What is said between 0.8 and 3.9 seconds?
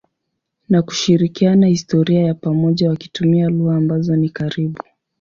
kushirikiana historia ya pamoja wakitumia lugha